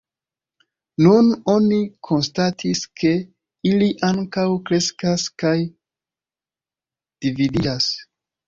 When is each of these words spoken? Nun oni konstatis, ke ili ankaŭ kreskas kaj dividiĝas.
Nun 1.07 1.27
oni 1.55 1.77
konstatis, 2.07 2.81
ke 3.01 3.11
ili 3.73 3.91
ankaŭ 4.09 4.47
kreskas 4.71 5.29
kaj 5.45 5.55
dividiĝas. 7.27 7.93